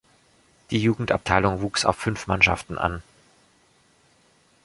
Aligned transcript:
Die 0.71 0.79
Jugendabteilung 0.79 1.61
wuchs 1.61 1.85
auf 1.85 1.95
fünf 1.95 2.25
Mannschaften 2.25 2.75
an. 2.79 3.03